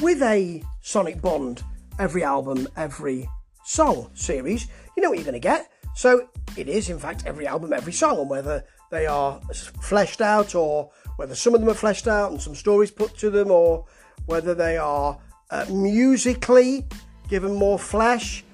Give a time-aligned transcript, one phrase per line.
[0.00, 1.62] with a Sonicbond
[1.98, 3.28] every album, every
[3.64, 5.70] song series, you know what you're going to get.
[5.94, 9.40] So it is, in fact, every album, every song, and whether they are
[9.80, 13.30] fleshed out or whether some of them are fleshed out and some stories put to
[13.30, 13.84] them, or
[14.26, 15.18] whether they are
[15.50, 16.86] uh, musically
[17.28, 18.44] given more flesh,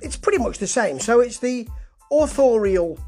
[0.00, 0.98] it's pretty much the same.
[0.98, 1.68] So it's the
[2.10, 2.98] authorial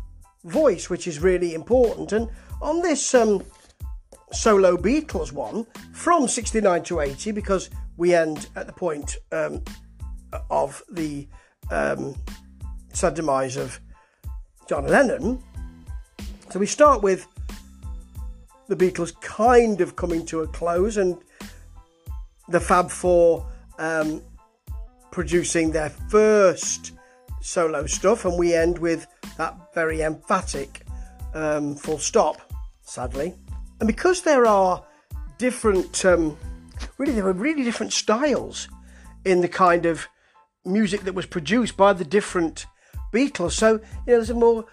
[0.44, 2.12] voice which is really important.
[2.12, 2.28] And
[2.60, 3.42] on this um,
[4.32, 9.62] solo Beatles one from 69 to 80, because we end at the point um,
[10.50, 11.26] of the
[11.70, 12.14] um,
[12.92, 13.80] sad demise of
[14.68, 15.42] John Lennon.
[16.50, 17.26] So we start with
[18.68, 21.16] the Beatles kind of coming to a close and
[22.48, 23.46] the Fab Four
[23.78, 24.22] um,
[25.10, 26.92] producing their first
[27.40, 30.82] solo stuff, and we end with that very emphatic
[31.34, 32.40] um, full stop,
[32.82, 33.34] sadly.
[33.80, 34.84] And because there are
[35.38, 36.36] different, um,
[36.98, 38.68] really, there were really different styles
[39.24, 40.08] in the kind of
[40.64, 42.66] music that was produced by the different
[43.12, 43.52] Beatles.
[43.52, 44.66] So, you know, there's a more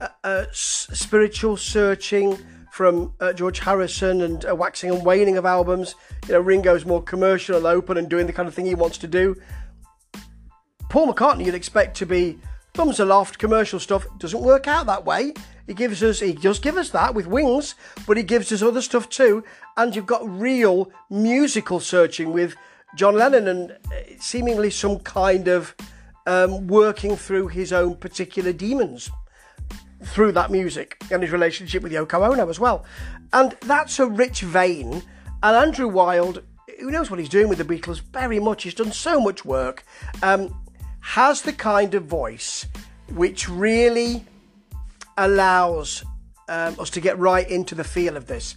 [0.00, 2.38] uh, uh, spiritual searching
[2.70, 5.94] from uh, George Harrison and uh, waxing and waning of albums.
[6.28, 8.98] You know, Ringo's more commercial and open and doing the kind of thing he wants
[8.98, 9.36] to do.
[10.88, 12.38] Paul McCartney, you'd expect to be
[12.74, 14.06] thumbs aloft, commercial stuff.
[14.18, 15.34] Doesn't work out that way.
[15.66, 17.74] He gives us, he does give us that with wings,
[18.06, 19.44] but he gives us other stuff too.
[19.76, 22.56] And you've got real musical searching with
[22.96, 23.76] John Lennon and uh,
[24.18, 25.74] seemingly some kind of
[26.26, 29.10] um, working through his own particular demons
[30.02, 32.84] through that music and his relationship with Yoko Ono as well.
[33.32, 35.02] And that's a rich vein.
[35.42, 36.42] And Andrew Wild,
[36.78, 39.84] who knows what he's doing with the Beatles very much, he's done so much work,
[40.22, 40.54] um,
[41.00, 42.66] has the kind of voice
[43.14, 44.24] which really
[45.16, 46.04] allows
[46.48, 48.56] um, us to get right into the feel of this.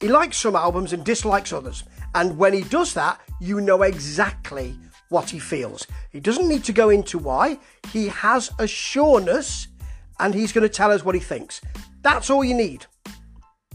[0.00, 1.84] He likes some albums and dislikes others.
[2.14, 4.76] And when he does that, you know exactly
[5.08, 5.86] what he feels.
[6.10, 7.58] He doesn't need to go into why.
[7.90, 9.68] He has a sureness
[10.18, 11.60] and he's going to tell us what he thinks.
[12.02, 12.86] That's all you need.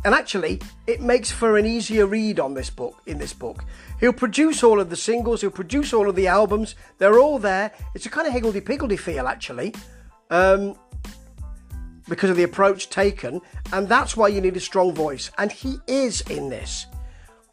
[0.06, 3.02] And actually, it makes for an easier read on this book.
[3.06, 3.66] In this book,
[4.00, 6.76] he'll produce all of the singles, he'll produce all of the albums.
[7.00, 7.72] They're all there.
[7.96, 9.74] It's a kind of higgledy piggledy feel, actually,
[10.30, 10.76] um,
[12.08, 13.42] because of the approach taken,
[13.74, 15.32] and that's why you need a strong voice.
[15.38, 16.86] And he is in this.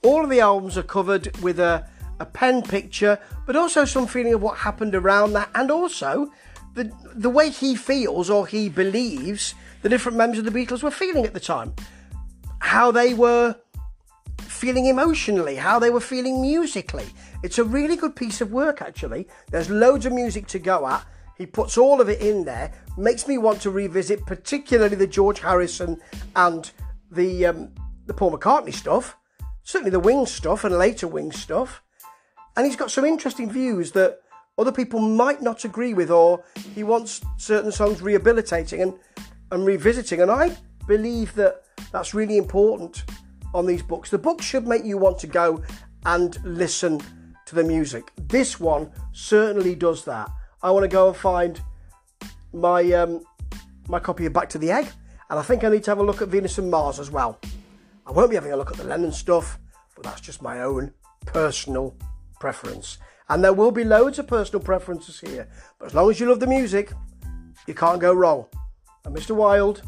[0.03, 1.85] All of the albums are covered with a,
[2.21, 6.31] a pen picture, but also some feeling of what happened around that, and also
[6.75, 10.91] the the way he feels or he believes the different members of the Beatles were
[10.91, 11.75] feeling at the time,
[12.67, 13.55] how they were
[14.39, 17.07] feeling emotionally, how they were feeling musically.
[17.45, 19.29] It's a really good piece of work, actually.
[19.53, 21.07] There's loads of music to go at.
[21.39, 25.39] He puts all of it in there, makes me want to revisit, particularly the George
[25.39, 26.01] Harrison
[26.35, 26.71] and
[27.11, 27.71] the um,
[28.07, 29.17] the Paul McCartney stuff,
[29.63, 31.83] certainly the Wings stuff and later Wings stuff.
[32.57, 34.21] And he's got some interesting views that
[34.59, 36.43] other people might not agree with, or
[36.75, 38.95] he wants certain songs rehabilitating and,
[39.53, 40.21] and revisiting.
[40.23, 43.05] And I believe that that's really important
[43.55, 44.11] on these books.
[44.11, 45.63] The book should make you want to go
[46.05, 47.01] and listen
[47.47, 48.13] to the music.
[48.17, 50.29] This one certainly does that.
[50.63, 51.61] I want to go and find
[52.53, 53.25] my um,
[53.89, 54.89] my copy of Back to the Egg,
[55.31, 57.39] and I think I need to have a look at Venus and Mars as well.
[58.07, 59.59] I won't be having a look at the Lennon stuff,
[59.95, 60.93] but that's just my own
[61.25, 61.97] personal
[62.41, 62.99] preference.
[63.29, 65.49] And there will be loads of personal preferences here.
[65.79, 66.93] But as long as you love the music,
[67.67, 68.47] you can't go wrong.
[69.05, 69.35] And Mr.
[69.35, 69.83] Wild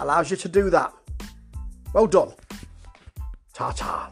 [0.00, 0.92] allows you to do that.
[1.92, 2.32] Well done.
[3.52, 4.10] Ta ta.